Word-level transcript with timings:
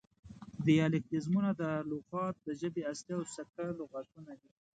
دیالیکتیزمونه: 0.67 1.49
دا 1.61 1.71
لغات 1.91 2.35
د 2.41 2.47
ژبې 2.59 2.81
اصلي 2.91 3.13
او 3.17 3.23
سکه 3.35 3.63
لغتونه 3.79 4.31
دي 4.41 4.49